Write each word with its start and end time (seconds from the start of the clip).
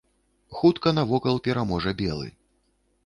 Хутка 0.59 0.93
навокал 0.99 1.37
пераможа 1.49 1.95
белы. 2.01 2.33